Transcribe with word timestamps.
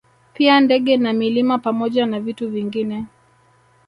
Pia 0.33 0.59
ndege 0.59 0.97
na 0.97 1.13
milima 1.13 1.57
pamoja 1.59 2.05
na 2.05 2.19
vitu 2.19 2.49
vingine 2.49 3.05